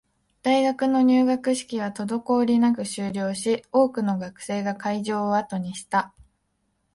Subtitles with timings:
[0.41, 6.11] 大学の入学式は滞りなく終了し、多くの学生が会場を後にした